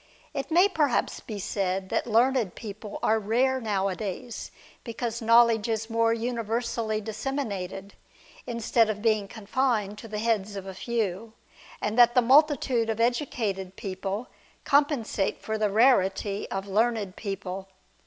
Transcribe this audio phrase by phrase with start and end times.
[0.33, 4.49] It may perhaps be said that learned people are rare nowadays
[4.83, 7.93] because knowledge is more universally disseminated,
[8.47, 11.33] instead of being confined to the heads of a few;
[11.83, 14.25] and that the multitude of edu cated people
[14.63, 17.67] compensate for the rarity of learned people.